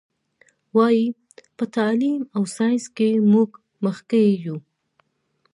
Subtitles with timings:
[0.75, 1.05] وایي:
[1.57, 3.49] په تعلیم او ساینس کې موږ
[3.85, 4.57] مخکې یو.